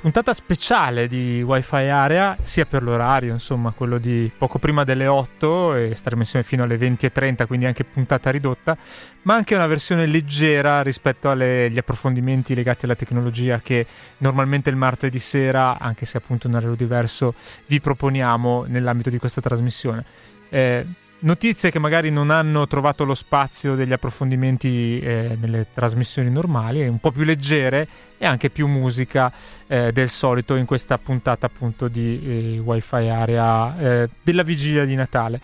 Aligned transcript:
Puntata 0.00 0.32
speciale 0.32 1.06
di 1.08 1.42
Wi-Fi 1.42 1.74
Area, 1.74 2.34
sia 2.40 2.64
per 2.64 2.82
l'orario, 2.82 3.34
insomma, 3.34 3.72
quello 3.72 3.98
di 3.98 4.32
poco 4.34 4.58
prima 4.58 4.82
delle 4.82 5.06
8 5.06 5.74
e 5.74 5.94
staremo 5.94 6.22
insieme 6.22 6.42
fino 6.42 6.62
alle 6.62 6.76
20.30, 6.76 7.46
quindi 7.46 7.66
anche 7.66 7.84
puntata 7.84 8.30
ridotta, 8.30 8.78
ma 9.24 9.34
anche 9.34 9.54
una 9.54 9.66
versione 9.66 10.06
leggera 10.06 10.80
rispetto 10.80 11.28
agli 11.28 11.76
approfondimenti 11.76 12.54
legati 12.54 12.86
alla 12.86 12.94
tecnologia 12.94 13.60
che 13.60 13.86
normalmente 14.18 14.70
il 14.70 14.76
martedì 14.76 15.18
sera, 15.18 15.78
anche 15.78 16.06
se 16.06 16.16
appunto 16.16 16.46
in 16.46 16.54
orario 16.54 16.76
diverso, 16.76 17.34
vi 17.66 17.78
proponiamo 17.78 18.64
nell'ambito 18.68 19.10
di 19.10 19.18
questa 19.18 19.42
trasmissione. 19.42 20.02
Eh, 20.48 20.86
notizie 21.20 21.70
che 21.70 21.78
magari 21.78 22.10
non 22.10 22.30
hanno 22.30 22.66
trovato 22.66 23.04
lo 23.04 23.14
spazio 23.14 23.74
degli 23.74 23.92
approfondimenti 23.92 24.98
eh, 25.00 25.36
nelle 25.40 25.66
trasmissioni 25.72 26.30
normali, 26.30 26.86
un 26.86 26.98
po' 26.98 27.10
più 27.10 27.24
leggere 27.24 27.88
e 28.18 28.26
anche 28.26 28.50
più 28.50 28.66
musica 28.66 29.32
eh, 29.66 29.92
del 29.92 30.08
solito 30.08 30.54
in 30.56 30.66
questa 30.66 30.98
puntata 30.98 31.46
appunto 31.46 31.88
di 31.88 32.56
eh, 32.56 32.58
Wi-Fi 32.58 33.08
Area 33.08 33.78
eh, 33.78 34.08
della 34.22 34.42
vigilia 34.42 34.84
di 34.84 34.94
Natale. 34.94 35.40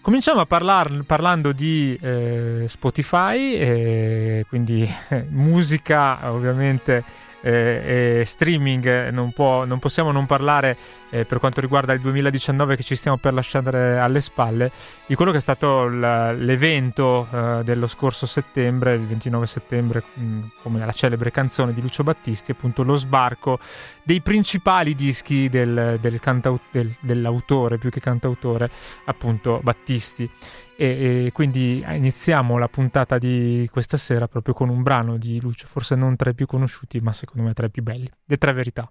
Cominciamo 0.00 0.40
a 0.40 0.46
parlar, 0.46 1.02
parlando 1.04 1.50
di 1.50 1.98
eh, 2.00 2.64
Spotify, 2.68 4.44
quindi 4.48 4.88
musica 5.30 6.30
ovviamente 6.30 7.02
eh, 7.46 8.22
streaming 8.24 9.08
non, 9.10 9.30
può, 9.32 9.64
non, 9.64 9.78
possiamo 9.78 10.10
non 10.10 10.26
parlare 10.26 10.76
eh, 11.10 11.24
per 11.24 11.38
quanto 11.38 11.60
riguarda 11.60 11.92
il 11.92 12.00
2019 12.00 12.74
che 12.74 12.82
ci 12.82 12.96
stiamo 12.96 13.16
per 13.18 13.32
lasciare 13.32 13.98
alle 13.98 14.20
spalle 14.20 14.72
di 15.06 15.14
quello 15.14 15.30
che 15.30 15.38
è 15.38 15.40
stato 15.40 15.86
l- 15.86 16.36
l'evento 16.38 17.28
eh, 17.30 17.60
dello 17.62 17.86
scorso 17.86 18.26
settembre, 18.26 18.94
il 18.94 19.06
29 19.06 19.46
settembre, 19.46 20.02
mh, 20.14 20.40
come 20.62 20.84
la 20.84 20.92
celebre 20.92 21.30
canzone 21.30 21.72
di 21.72 21.80
Lucio 21.80 22.02
Battisti, 22.02 22.50
appunto 22.50 22.82
lo 22.82 22.96
sbarco 22.96 23.60
dei 24.02 24.20
principali 24.20 24.94
dischi 24.94 25.48
del, 25.48 25.98
del 26.00 26.18
cantau- 26.18 26.60
del, 26.70 26.94
dell'autore 27.00 27.78
più 27.78 27.90
che 27.90 28.00
cantautore, 28.00 28.70
appunto 29.04 29.60
Battisti. 29.62 30.28
E, 30.76 31.26
e, 31.26 31.32
quindi 31.32 31.82
iniziamo 31.86 32.58
la 32.58 32.68
puntata 32.68 33.18
di 33.18 33.68
questa 33.72 33.96
sera 33.96 34.28
proprio 34.28 34.54
con 34.54 34.68
un 34.68 34.82
brano 34.82 35.16
di 35.16 35.40
Lucio, 35.40 35.66
forse 35.66 35.94
non 35.94 36.16
tra 36.16 36.30
i 36.30 36.34
più 36.34 36.46
conosciuti, 36.46 37.00
ma 37.00 37.12
secondo 37.12 37.46
me 37.46 37.54
tra 37.54 37.66
i 37.66 37.70
più 37.70 37.82
belli, 37.82 38.10
Le 38.24 38.36
tre 38.36 38.52
verità. 38.52 38.90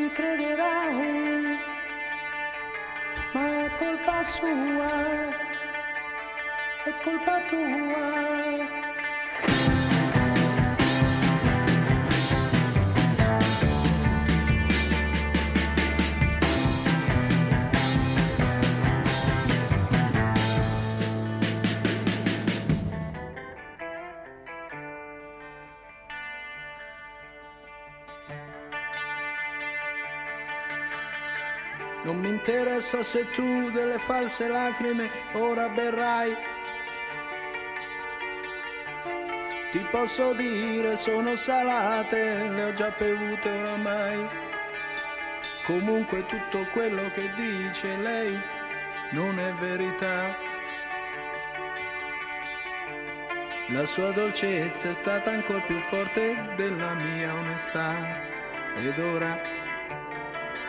mi 0.00 0.10
crederai, 0.12 1.58
ma 3.32 3.64
è 3.64 3.70
colpa 3.76 4.22
sua, 4.22 4.92
è 6.84 6.92
colpa 7.02 7.40
tua. 7.48 8.89
Interessa 32.04 33.02
se 33.02 33.30
tu 33.30 33.70
delle 33.70 33.98
false 33.98 34.48
lacrime 34.48 35.10
ora 35.32 35.68
berrai. 35.68 36.34
Ti 39.70 39.86
posso 39.90 40.32
dire 40.32 40.96
sono 40.96 41.36
salate, 41.36 42.48
le 42.48 42.64
ho 42.64 42.72
già 42.72 42.92
bevute 42.98 43.48
oramai. 43.48 44.28
Comunque 45.64 46.26
tutto 46.26 46.66
quello 46.72 47.10
che 47.10 47.30
dice 47.36 47.96
lei 47.96 48.40
non 49.12 49.38
è 49.38 49.52
verità. 49.52 50.34
La 53.68 53.84
sua 53.84 54.10
dolcezza 54.10 54.88
è 54.88 54.92
stata 54.92 55.30
ancora 55.30 55.60
più 55.60 55.78
forte 55.80 56.54
della 56.56 56.94
mia 56.94 57.32
onestà. 57.34 57.94
Ed 58.76 58.98
ora 58.98 59.59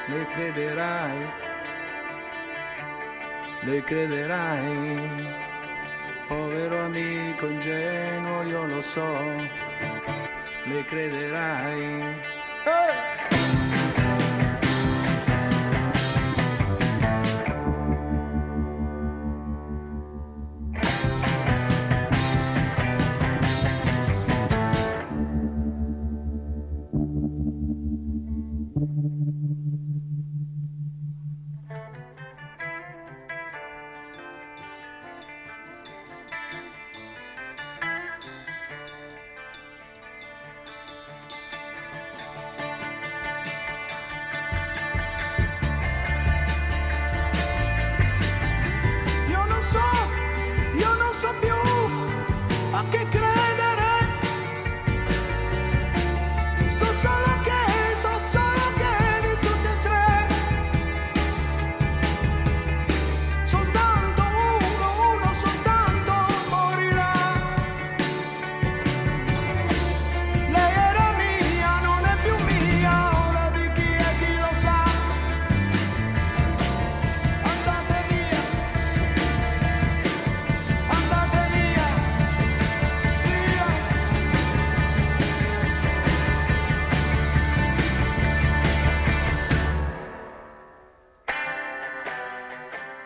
le 0.08 0.26
crederai, 0.28 1.32
le 3.62 3.84
crederai. 3.84 5.50
Povero 6.28 6.86
amico 6.86 7.48
ingenuo, 7.48 8.44
io 8.44 8.66
lo 8.66 8.82
so, 8.82 9.06
le 10.64 10.86
crederai. 10.86 12.22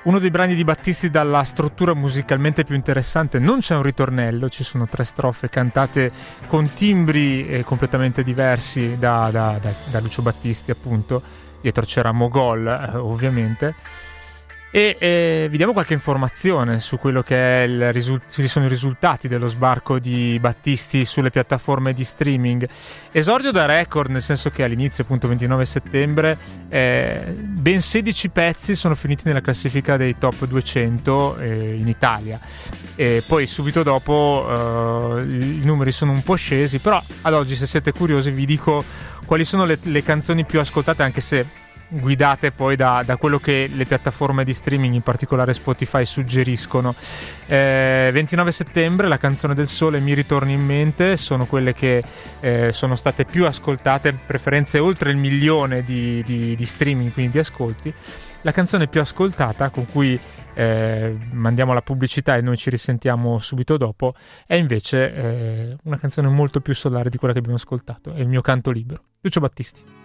Uno 0.05 0.19
dei 0.19 0.29
brani 0.29 0.55
di 0.55 0.63
Battisti 0.63 1.09
dalla 1.09 1.43
struttura 1.43 1.93
musicalmente 1.93 2.63
più 2.63 2.75
interessante. 2.75 3.39
Non 3.39 3.59
c'è 3.59 3.75
un 3.75 3.81
ritornello, 3.81 4.49
ci 4.49 4.63
sono 4.63 4.85
tre 4.87 5.03
strofe 5.03 5.49
cantate 5.49 6.11
con 6.47 6.71
timbri 6.73 7.47
eh, 7.47 7.63
completamente 7.63 8.23
diversi 8.23 8.97
da, 8.97 9.29
da, 9.31 9.59
da, 9.61 9.73
da, 9.89 9.99
Lucio 9.99 10.21
Battisti, 10.21 10.71
appunto. 10.71 11.43
Dietro 11.59 11.83
c'era 11.85 12.11
Mogol, 12.11 12.67
eh, 12.67 12.97
ovviamente 12.97 13.75
e 14.75 14.97
eh, 14.99 15.47
vi 15.49 15.55
diamo 15.55 15.71
qualche 15.71 15.93
informazione 15.93 16.81
su 16.81 16.99
quello 16.99 17.23
che 17.23 17.63
è 17.63 17.91
risul- 17.93 18.19
sono 18.27 18.65
i 18.65 18.67
risultati 18.67 19.29
dello 19.29 19.47
sbarco 19.47 19.99
di 19.99 20.37
Battisti 20.37 21.05
sulle 21.05 21.29
piattaforme 21.29 21.93
di 21.93 22.03
streaming. 22.03 22.67
Esordio 23.09 23.51
da 23.51 23.65
record, 23.67 24.11
nel 24.11 24.21
senso 24.21 24.49
che 24.49 24.65
all'inizio, 24.65 25.05
appunto 25.05 25.29
29 25.29 25.63
settembre, 25.63 26.37
eh, 26.67 27.23
ben 27.37 27.79
16 27.79 28.29
pezzi 28.31 28.75
sono 28.75 28.95
finiti 28.95 29.21
nella 29.23 29.39
classifica 29.39 29.95
dei 29.95 30.17
top 30.17 30.45
200 30.45 31.37
eh, 31.37 31.75
in 31.75 31.87
Italia. 31.87 32.37
E 32.95 33.23
poi 33.25 33.47
subito 33.47 33.81
dopo 33.81 35.15
eh, 35.17 35.21
i 35.21 35.61
numeri 35.63 35.93
sono 35.93 36.11
un 36.11 36.21
po' 36.21 36.35
scesi, 36.35 36.79
però 36.79 37.01
ad 37.21 37.33
oggi 37.33 37.55
se 37.55 37.65
siete 37.65 37.93
curiosi 37.93 38.29
vi 38.29 38.45
dico 38.45 38.83
quali 39.25 39.45
sono 39.45 39.63
le, 39.63 39.79
le 39.83 40.03
canzoni 40.03 40.43
più 40.43 40.59
ascoltate, 40.59 41.01
anche 41.01 41.21
se 41.21 41.63
guidate 41.99 42.51
poi 42.51 42.75
da, 42.75 43.03
da, 43.05 43.17
quello 43.17 43.39
che 43.39 43.69
le 43.73 43.85
piattaforme 43.85 44.43
di 44.43 44.53
streaming, 44.53 44.93
in 44.93 45.01
particolare 45.01 45.53
Spotify, 45.53 46.05
suggeriscono. 46.05 46.93
Eh, 47.47 48.09
29 48.11 48.51
settembre, 48.51 49.07
la 49.07 49.17
canzone 49.17 49.53
del 49.53 49.67
sole 49.67 49.99
mi 49.99 50.13
ritorna 50.13 50.51
in 50.51 50.63
mente, 50.63 51.17
sono 51.17 51.45
quelle 51.45 51.73
che 51.73 52.03
eh, 52.39 52.71
sono 52.73 52.95
state 52.95 53.25
più 53.25 53.45
ascoltate, 53.45 54.17
preferenze 54.25 54.79
oltre 54.79 55.11
il 55.11 55.17
milione 55.17 55.83
di, 55.83 56.21
di, 56.23 56.55
di, 56.55 56.65
streaming, 56.65 57.11
quindi 57.11 57.31
di 57.31 57.39
ascolti. 57.39 57.93
La 58.41 58.51
canzone 58.51 58.87
più 58.87 59.01
ascoltata, 59.01 59.69
con 59.69 59.87
cui 59.87 60.19
eh, 60.53 61.17
mandiamo 61.31 61.73
la 61.73 61.81
pubblicità 61.81 62.35
e 62.35 62.41
noi 62.41 62.57
ci 62.57 62.69
risentiamo 62.69 63.39
subito 63.39 63.77
dopo, 63.77 64.13
è 64.45 64.55
invece 64.55 65.13
eh, 65.13 65.77
una 65.83 65.97
canzone 65.97 66.27
molto 66.27 66.59
più 66.61 66.73
solare 66.75 67.09
di 67.09 67.17
quella 67.17 67.33
che 67.33 67.39
abbiamo 67.39 67.57
ascoltato, 67.57 68.13
è 68.13 68.19
il 68.19 68.27
mio 68.27 68.41
canto 68.41 68.71
libero. 68.71 69.01
Lucio 69.21 69.39
Battisti. 69.39 70.04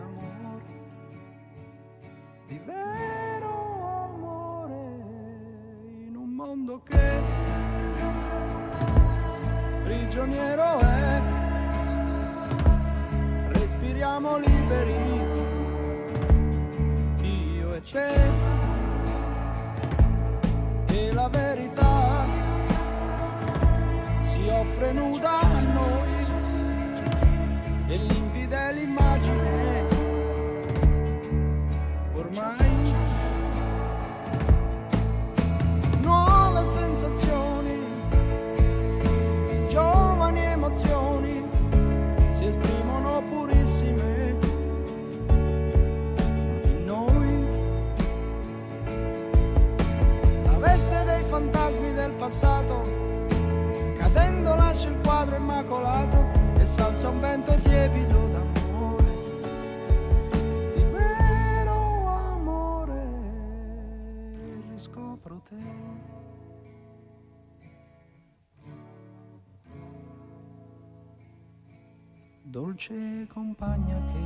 prigioniero 10.11 10.79
è. 10.79 11.21
Respiriamo 13.53 14.37
liberi, 14.39 14.95
io 17.21 17.73
e 17.75 17.81
te. 17.81 18.29
E 20.87 21.13
la 21.13 21.29
verità 21.29 22.25
si 24.19 24.49
offre 24.49 24.91
nuda 24.91 25.39
a 25.39 25.61
noi 25.71 26.25
e 27.87 27.95
limpida 27.95 28.71
l'immagine. 28.71 29.10
Fantasmi 51.41 51.93
del 51.93 52.11
passato, 52.11 52.83
cadendo 53.97 54.55
lascia 54.55 54.89
il 54.89 54.99
quadro 55.01 55.35
immacolato 55.35 56.29
e 56.57 56.65
salza 56.65 57.09
un 57.09 57.19
vento 57.19 57.51
tiepido 57.63 58.27
d'amore. 58.27 59.03
Di 60.75 60.83
vero 60.83 62.07
amore 62.07 63.03
riscopro 64.71 65.41
te. 65.47 65.89
dolce 72.43 73.27
compagna 73.29 73.95
che 74.11 74.19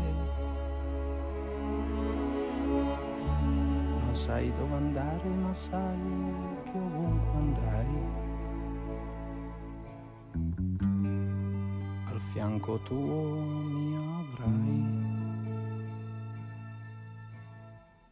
non 3.99 4.15
sai 4.15 4.51
dove 4.57 4.73
andare 4.73 5.27
ma 5.27 5.53
sai 5.53 6.64
che 6.65 6.77
ovunque 6.77 7.37
andrai. 7.37 8.03
Al 12.07 12.21
fianco 12.21 12.79
tuo 12.79 13.39
mi 13.39 13.95
avrai. 13.95 15.03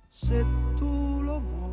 Se 0.07 0.45
tu 0.75 1.21
lo 1.21 1.39
vuoi 1.39 1.72